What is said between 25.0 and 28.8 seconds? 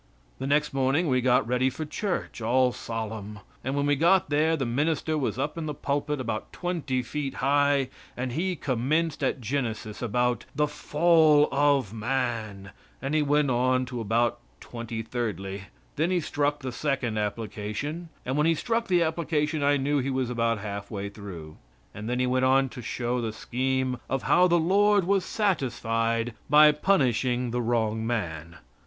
was satisfied by punishing the wrong man.